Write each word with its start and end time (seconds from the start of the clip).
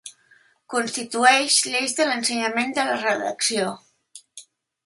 Constitueix 0.73 1.57
l'eix 1.73 1.97
de 1.99 2.07
l'ensenyament 2.13 2.75
de 2.79 2.89
la 2.89 2.99
redacció. 3.05 3.71